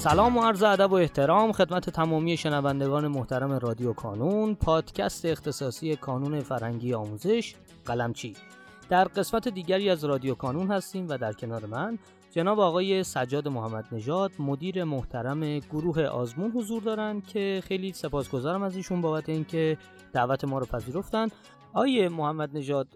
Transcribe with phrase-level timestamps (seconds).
[0.00, 6.40] سلام و عرض ادب و احترام خدمت تمامی شنوندگان محترم رادیو کانون پادکست اختصاصی کانون
[6.40, 7.54] فرنگی آموزش
[7.84, 8.36] قلمچی.
[8.88, 11.98] در قسمت دیگری از رادیو کانون هستیم و در کنار من
[12.30, 18.76] جناب آقای سجاد محمد نژاد مدیر محترم گروه آزمون حضور دارند که خیلی سپاسگزارم از
[18.76, 19.78] ایشون بابت اینکه
[20.12, 21.28] دعوت ما رو پذیرفتن.
[21.72, 22.88] آیه محمد نژاد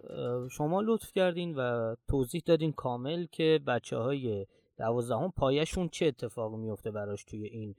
[0.50, 4.46] شما لطف کردین و توضیح دادین کامل که بچه های
[4.76, 7.74] دوازدهم پایشون چه اتفاقی میفته براش توی این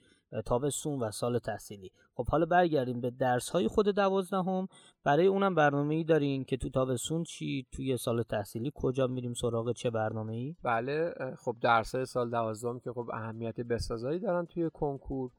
[0.45, 4.67] تابستون و سال تحصیلی؟ خب حالا برگردیم به درس های خود دوازدهم.
[5.03, 9.71] برای اونم برنامه ای دارین که تو تابستون چی؟ توی سال تحصیلی کجا میریم سراغ
[9.71, 14.69] چه برنامه ای بله خب درس های سال دوازدهم که خب اهمیت بسازایی دارن توی
[14.73, 15.31] کنکور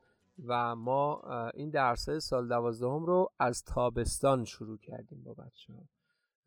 [0.45, 1.23] و ما
[1.55, 5.83] این درس های سال دوازدهم رو از تابستان شروع کردیم با بچه ها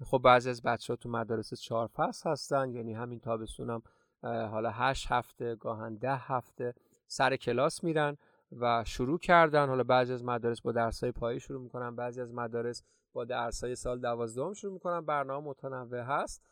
[0.05, 3.81] خب بعضی از بچه ها تو مدارس چهار فصل هستن یعنی همین تابستون هم
[4.21, 6.73] حالا هشت هفته گاهن ده هفته
[7.07, 8.17] سر کلاس میرن
[8.51, 9.67] و شروع کردن.
[9.67, 13.63] حالا بعضی از مدارس با درس های پایی شروع می‌کنن بعضی از مدارس با درس
[13.63, 15.01] های سال دوازدهم شروع می‌کنن.
[15.01, 16.43] برنامه متنوع هست.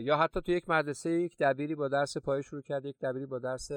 [0.00, 3.38] یا حتی تو یک مدرسه یک دبیری با درس پایی شروع کرده یک دبیری با
[3.38, 3.70] درس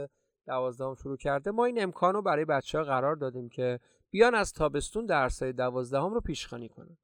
[0.46, 1.52] دوازدهم شروع کرده.
[1.52, 3.80] ما این امکان رو برای بچه ها قرار دادیم که
[4.12, 6.98] بیان از تابستون درس های دوازدهم رو پیشخانی کنن.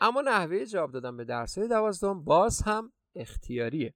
[0.00, 3.94] اما نحوه جواب دادن به درس های دوازدهم باز هم اختیاریه.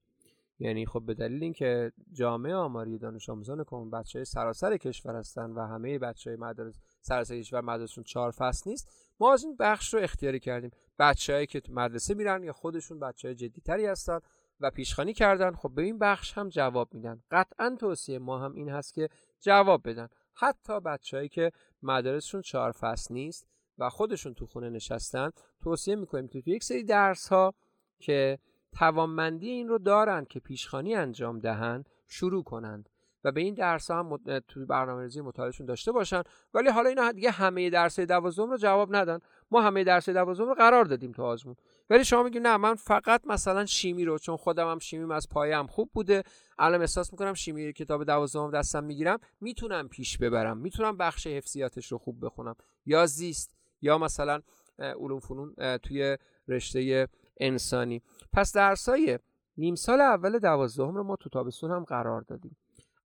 [0.59, 5.67] یعنی خب به دلیل اینکه جامعه آماری دانش آموزان کمون بچه سراسر کشور هستن و
[5.67, 8.89] همه بچه مدارس سراسر کشور مدرسشون چهار فصل نیست
[9.21, 10.71] ما از این بخش رو اختیاری کردیم.
[10.99, 14.21] بچههایی که مدرسه میرن یا خودشون بچه های جدی تری هستن
[14.61, 17.23] و پیشخانی کردن خب به این بخش هم جواب میدن.
[17.31, 19.09] قطعا توصیه ما هم این هست که
[19.41, 20.09] جواب بدن.
[20.35, 23.47] حتی بچههایی که مدارسشون چهار فصل نیست
[23.79, 25.31] و خودشون تو خونه نشستن
[25.61, 27.55] توصیه می‌کنیم تو یک سری درس ها
[27.99, 28.39] که
[28.73, 32.89] توانمندی این رو دارند که پیشخانی انجام دهند شروع کنند
[33.25, 36.23] و به این درس هم تو برنامه ریزی مطالعهشون داشته باشن.
[36.55, 39.19] ولی حالا اینا دیگه همه درس دوازم رو جواب ندن.
[39.51, 41.57] ما همه درس دوازم رو قرار دادیم تو آزمون.
[41.91, 45.67] ولی شما میگید نه من فقط مثلا شیمی رو چون خودم هم شیمیم از پایم
[45.67, 46.23] خوب بوده.
[46.59, 49.19] الان احساس می‌کنم شیمی کتاب دوازدهم دستم می‌گیرم.
[49.41, 50.59] می‌تونم پیش ببرم.
[50.59, 52.57] می‌تونم بخش حفظیاتش رو خوب بخونم.
[52.87, 54.41] یا زیست یا مثلا
[54.79, 56.19] علوم فنون توی
[56.49, 57.09] رشته
[57.41, 58.03] انسانی.
[58.33, 59.19] پس درسای
[59.57, 62.57] نیم سال اول دوازدهم رو ما تو تابستون هم قرار دادیم.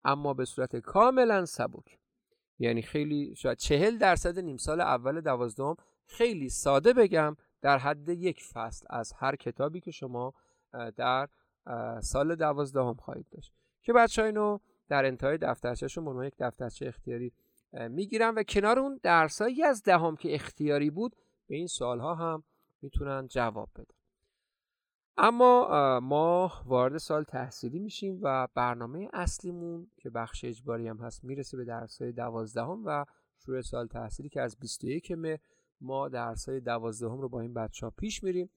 [0.03, 1.99] اما به صورت کاملا سبک.
[2.59, 5.75] یعنی خیلی شاید چهل درصد نیم سال اول دوازدهم
[6.05, 10.33] خیلی ساده بگم در حد یک فصل از هر کتابی که شما
[10.95, 11.29] در
[12.01, 13.53] سال دوازدهم خواهید داشت.
[13.81, 14.59] که بچه اینو
[14.89, 17.31] در انتهای دفترچهشون به یک دفترچه اختیاری
[17.89, 21.15] می‌گیرن و کنار اون درسایی از دهم که اختیاری بود
[21.47, 22.43] به این سالها هم
[22.81, 23.94] می‌تونن جواب بدن.
[25.17, 31.57] اما ما وارد سال تحصیلی میشیم و برنامه اصلیمون که بخش اجباری هم هست می‌رسه
[31.57, 33.05] به درس های دوازدهم و
[33.37, 35.39] شروع سال تحصیلی که از 21 مه
[35.81, 38.49] ما درس های دوازدهم رو با این بچه ها پیش میریم.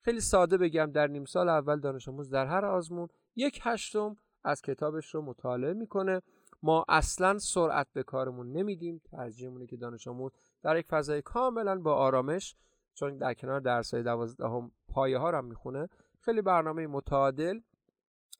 [0.00, 4.62] خیلی ساده بگم در نیم سال اول دانش آموز در هر آزمون یک هشتم از
[4.62, 6.22] کتابش رو مطالعه می‌کنه.
[6.62, 9.00] ما اصلا سرعت به کارمون نمیدیم.
[9.10, 10.32] ترجیحمونه که دانش آموز
[10.62, 12.56] در یک فضای کاملا با آرامش
[12.98, 15.88] چون در کنار درس های دوازدهم پایه ها رو هم می‌خونه
[16.20, 17.60] خیلی برنامه متعادل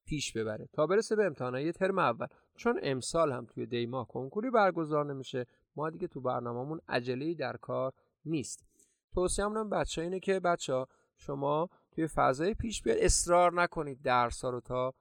[0.05, 0.69] پیش ببره.
[0.73, 2.27] تا برسه به امتحانات ترم اول.
[2.57, 5.47] چون امسال هم توی دیما کنکوری برگزار نمیشه
[5.77, 7.93] ما دیگه تو برنامهمون عجله در کار
[8.25, 8.67] نیست.
[9.15, 14.45] توصیه هم بچه اینه که بچه ها شما توی فضای پیش بیاد اصرار نکنید درس
[14.45, 14.95] ها رو تا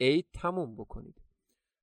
[0.00, 1.27] عید تموم بکنید.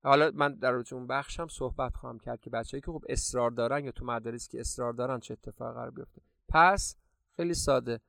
[0.06, 3.86] حالا من در اون بخش هم صحبت خواهم کرد که بچه‌ای که خب اصرار دارن
[3.86, 6.22] یا تو مدارسی که اصرار دارن چه اتفاقی قرار بیفته.
[6.50, 6.96] پس
[7.36, 8.00] خیلی ساده.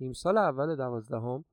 [0.00, 1.44] نیم سال اول دوازدهم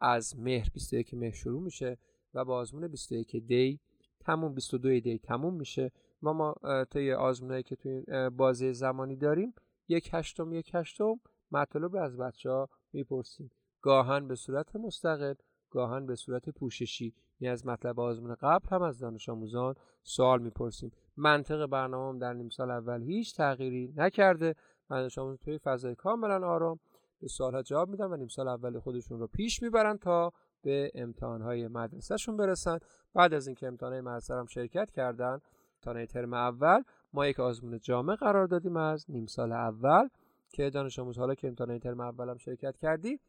[0.00, 1.98] از مهر 21 مهر شروع میشه
[2.34, 3.80] و با آزمون 21 دی
[4.20, 5.92] تموم 22 دی تموم میشه
[6.22, 6.54] و ما
[6.90, 9.54] طی آزمونایی که توی بازی زمانی داریم
[9.88, 13.50] یک هشتم یک هشتم مطالب از بچه ها می‌پرسیم.
[13.82, 15.34] گاهن به صورت مستقل
[15.76, 20.92] گاهن به صورت پوششی یعنی از مطلب آزمون قبل هم از دانش آموزان سوال می‌پرسیم.
[21.16, 24.54] منطق برنامه در نیم سال اول هیچ تغییری نکرده.
[24.90, 26.78] دانش آموزان توی فضای کاملا آرام
[27.20, 30.32] به سوالها جواب میدن و نیم سال اول خودشون رو پیش می‌برن تا
[30.62, 32.78] به امتحانهای مدرسهشون برسن.
[33.14, 35.38] بعد از اینکه امتحانهای مدرسه هم شرکت کردن
[35.74, 36.82] امتحانهای ترم اول
[37.12, 40.08] ما یک آزمون جامع قرار دادیم از نیم سال اول
[40.52, 43.20] که دانش آموز حالا که امتحانهای ترم اول هم شرکت کردی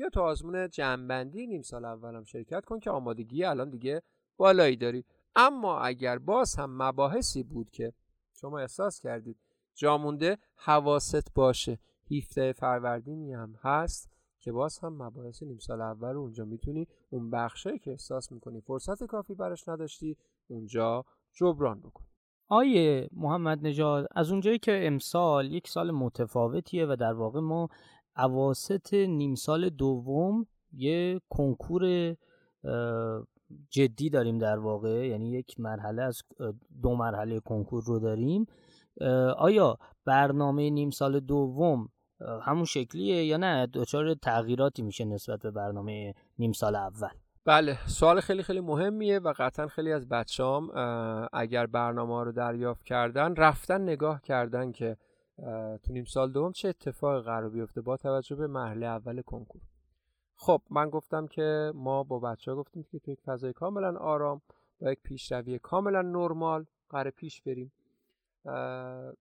[0.00, 4.02] بیا تو آزمون جنبندی نیم سال اول هم شرکت کن که آمادگی الان دیگه
[4.36, 5.04] بالایی داری.
[5.36, 7.92] اما اگر باز هم مباحثی بود که
[8.32, 9.36] شما احساس کردید
[9.74, 11.78] جامونده حواست باشه.
[12.10, 17.78] 17 فروردینی هم هست که باز هم مباحث نیم سال اول اونجا می‌تونی اون بخشی
[17.78, 20.16] که احساس می‌کنی فرصت کافی براش نداشتی
[20.48, 22.10] اونجا جبران بکنیم
[22.48, 27.68] آیه محمد نژاد از اونجایی که امسال یک سال متفاوتیه و در واقع ما
[28.16, 32.14] اواسط نیم سال دوم یه کنکور
[33.70, 35.06] جدی داریم در واقع.
[35.06, 36.22] یعنی یک مرحله از
[36.82, 38.46] دو مرحله کنکور رو داریم.
[39.36, 41.88] آیا برنامه نیم سال دوم
[42.42, 47.08] همون شکلیه یا نه؟ دچار تغییراتی میشه نسبت به برنامه نیم سال اول؟
[47.44, 50.70] بله سوال خیلی خیلی مهمیه و قطعا خیلی از بچه‌هام
[51.32, 54.96] اگر برنامه رو دریافت کردن رفتن نگاه کردن که
[55.82, 59.62] تو نیم سال دوم چه اتفاق قرار بیفته با توجه به مرحله اول کنکور؟
[60.34, 64.42] خب من گفتم که ما با بچه ها گفتیم که تو یک فضای کاملا آرام
[64.80, 67.72] و یک پیشروی کاملا نرمال قرار پیش بریم.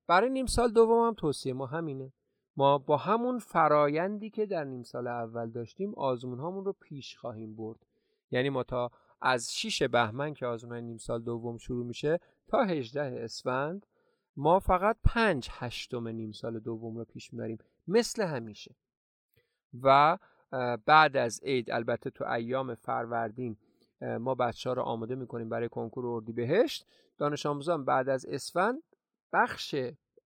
[0.07, 2.13] برای نیم سال دوم هم توصیه ما همینه.
[2.57, 7.55] ما با همون فرایندی که در نیم سال اول داشتیم آزمون هامون رو پیش خواهیم
[7.55, 7.85] برد.
[8.31, 8.91] یعنی ما تا
[9.21, 13.85] از 6 بهمن که آزمون نیم سال دوم شروع میشه تا 18 اسفند
[14.39, 17.57] ما فقط 5 هشتم نیم سال دوم رو پیش می‌بریم.
[17.87, 18.75] مثل همیشه.
[19.83, 20.17] و
[20.85, 23.57] بعد از عید البته تو ایام فروردین
[24.01, 26.85] ما بچه ها رو آماده می‌کنیم برای کنکور اردی بهشت
[27.17, 28.83] دانش آموزان بعد از اسفند
[29.33, 29.75] بخش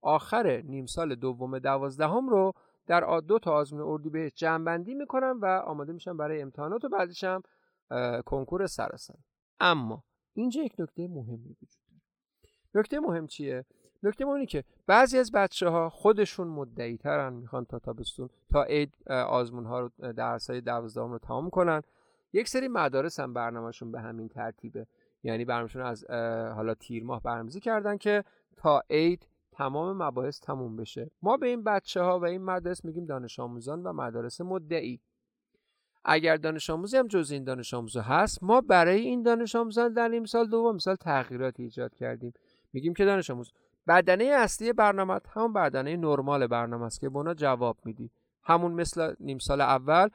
[0.01, 2.53] آخر نیم سال دوم دوازدهم رو
[2.87, 7.23] در دو تا آزمون اردی بهشت جمعبندی می‌کنن و آماده میشن برای امتحانات و بعدش
[7.23, 7.41] هم
[8.25, 9.15] کنکور سراسر.
[9.59, 12.01] اما اینجا یک نکته مهمی وجود داره.
[12.75, 13.65] نکته مهم چیه؟
[14.03, 19.11] نکته مهمی که بعضی از بچه ها خودشون مدعی ترن می‌خوان تا تابستون تا عید
[19.11, 21.81] آزمون ها رو درس های دوازدهم رو تمام کنن.
[22.33, 24.87] یک سری مدارس هم برنامهشون به همین ترتیبه.
[25.23, 26.05] یعنی برنامهشون از
[26.55, 28.23] حالا تیر ماه برنامه‌ریزی کردن که
[28.57, 31.11] تا عید تمام مباحث تموم بشه.
[31.21, 34.99] ما به این بچه ها و این مدرس میگیم دانش آموزان و مدارس مدعی.
[36.05, 40.07] اگر دانش آموزی هم جز این دانش آموزا هست ما برای این دانش آموزان در
[40.07, 42.33] نیم سال دوم مثال تغییراتی ایجاد کردیم.
[42.73, 43.51] میگیم که دانش آموز
[43.87, 48.11] بدنه اصلی برنامه همون بدنه نرمال برنامه است که به جواب میدی.
[48.43, 50.09] همون مثل نیم سال اول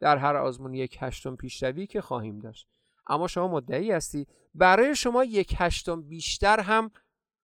[0.00, 2.68] در هر آزمون یک هشتم پیشروی که خواهیم داشت.
[3.06, 6.90] اما شما مدعی هستی برای شما یک هشتم بیشتر هم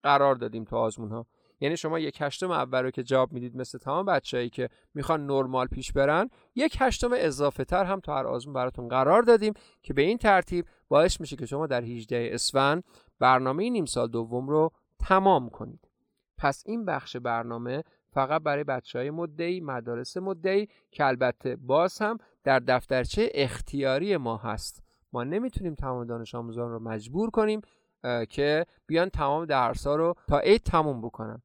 [0.04, 1.26] قرار دادیم تو آزمون ها
[1.60, 5.68] یعنی شما یک هشتم اول رو که جواب می‌دید مثل تمام بچههایی که می‌خوان نرمال
[5.68, 10.02] پیش برن یک هشتم اضافه تر هم تا هر آزمون براتون قرار دادیم که به
[10.02, 12.84] این ترتیب باعث میشه که شما در 18 اسفند
[13.20, 14.72] برنامه نیم سال دوم رو
[15.04, 15.88] تمام کنید.
[16.38, 22.18] پس این بخش برنامه فقط برای بچه های مدعی مدارس مدعی که البته باز هم
[22.44, 24.84] در دفترچه اختیاری ما هست.
[25.14, 27.62] ما نمی‌تونیم تمام دانش آموزان رو مجبور کنیم
[28.30, 31.42] که بیان تمام درس ها رو تا عید تموم بکنن.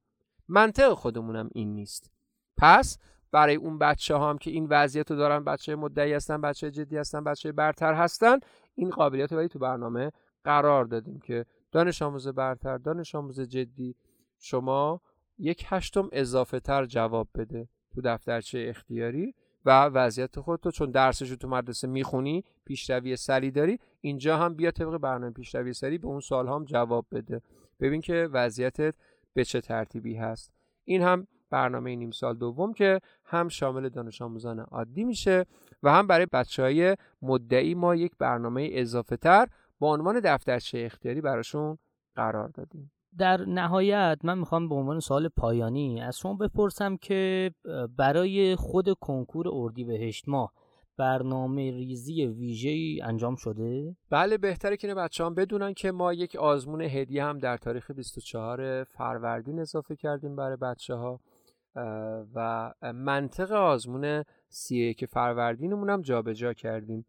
[0.49, 2.11] منطق خودمونم این نیست.
[2.57, 2.99] پس
[3.33, 6.97] برای اون بچه ها هم که این وضعیت رو دارن بچه مدعی هستن بچه جدی
[6.97, 8.39] هستن بچه برتر هستن
[8.75, 10.13] این قابلیت رو تو برنامه
[10.45, 13.95] قرار دادیم که دانش آموز برتر دانش آموز جدی.
[14.39, 15.01] شما
[15.39, 19.35] یک هشتم اضافه تر جواب بده تو دفترچه اختیاری
[19.65, 24.97] و وضعیت خودتو چون درسشو تو مدرسه می‌خونی پیشروی سری داری اینجا هم بیا طبق
[24.97, 27.43] برنامه پیشروی سری به اون سال هم جواب بده.
[27.81, 28.95] ببین که وضعیتت
[29.35, 30.53] به چه ترتیبی هست.
[30.85, 35.47] این هم برنامه نیم سال دوم که هم شامل دانش آموزان عادی میشه
[35.83, 39.49] و هم برای بچه های مدعی ما یک برنامه اضافه تر
[39.79, 41.79] با عنوان دفترچه اختیاری براشون
[42.15, 47.51] قرار دادیم در نهایت من می‌خوام به عنوان سوال پایانی از شما بپرسم که
[47.97, 50.53] برای خود کنکور اردیبهشت ماه
[50.97, 56.81] برنامه ریزی ویژه‌ای انجام شده؟ بله بهتره که بچه هم بدونن که ما یک آزمون
[56.81, 61.21] هدیه هم در تاریخ 24 فروردین اضافه کردیم برای بچه ها
[62.35, 67.07] و منطق آزمون 31 فروردینمون هم جابجا کردیم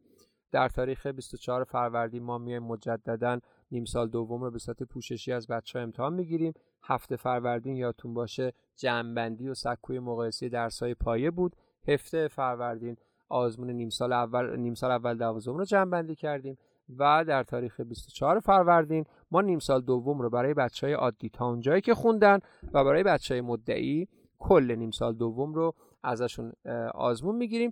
[0.51, 3.39] در تاریخ 24 فروردین ما میایم مجددا
[3.71, 6.53] نیم سال دوم رو به صورت پوششی از بچه ها امتحان می‌گیریم.
[6.83, 11.55] هفته فروردین یادتون باشه جمعبندی و سکوی مقایسه درس های پایه بود.
[11.87, 12.97] هفته فروردین
[13.29, 16.57] آزمون نیم سال اول نیم سال اول دوازم رو جمع کردیم
[16.97, 21.45] و در تاریخ 24 فروردین ما نیم سال دوم رو برای بچه های عادی تا
[21.45, 22.39] اونجایی که خوندن
[22.73, 24.07] و برای بچه های مدعی
[24.39, 26.53] کل نیم سال دوم رو ازشون
[26.93, 27.71] آزمون می‌گیریم.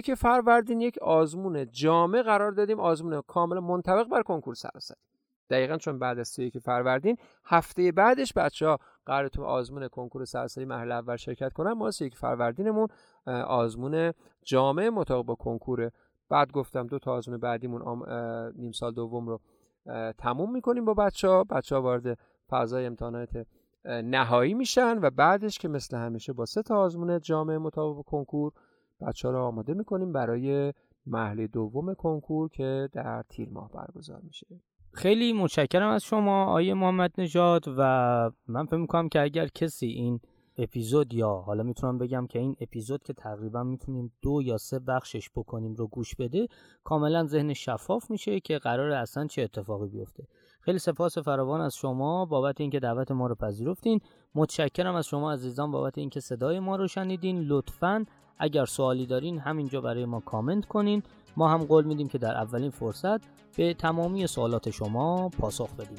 [0.00, 2.80] که فروردین یک آزمون جامع قرار دادیم.
[2.80, 4.96] آزمون کامل منطبق بر کنکور سراسری
[5.50, 10.64] دقیقا چون بعد از که فروردین هفته بعدش بچه ها قرار تو آزمون کنکور سراسری
[10.64, 11.72] مرحله اول شرکت کنن.
[11.72, 12.88] ما که فروردینمون
[13.46, 14.12] آزمون
[14.42, 15.90] جامع مطابق با کنکور.
[16.28, 18.04] بعد گفتم دو تا آزمون بعدیمون
[18.56, 19.40] نیم سال دوم رو
[20.18, 22.18] تموم می‌کنیم با بچه ها بچه ها وارد
[22.50, 23.46] فضای امتحانات
[23.84, 28.52] نهایی میشن و بعدش که مثل همیشه با سه تا آزمون جامع مطابق کنکور
[29.00, 30.72] بچه رو آماده می‌کنیم برای
[31.06, 34.46] محله دوم کنکور که در تیر ماه برگزار میشه.
[34.92, 37.82] خیلی متشکرم از شما آیه محمد نژاد و
[38.48, 40.20] من فکر می‌کنم که اگر کسی این
[40.58, 45.30] اپیزود یا حالا می‌تونم بگم که این اپیزود که تقریبا می‌تونیم دو یا سه بخشش
[45.36, 46.46] بکنیم رو گوش بده
[46.84, 50.26] کاملا ذهن شفاف میشه که قرار اصلا چه اتفاقی بیفته.
[50.64, 54.00] خیلی سپاس فراوان از شما بابت اینکه دعوت ما رو پذیرفتین.
[54.34, 57.40] متشکرم از شما عزیزان بابت اینکه صدای ما رو شنیدین.
[57.40, 58.04] لطفا
[58.38, 61.02] اگر سوالی دارین همینجا برای ما کامنت کنین.
[61.36, 63.20] ما هم قول میدیم که در اولین فرصت
[63.56, 65.98] به تمامی سوالات شما پاسخ بدیم.